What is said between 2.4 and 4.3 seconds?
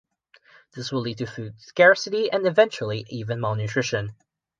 eventually even malnutrition.